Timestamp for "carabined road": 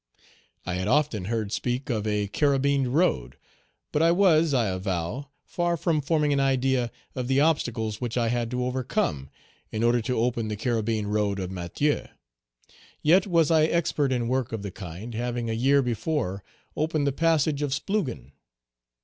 2.27-3.37, 10.57-11.37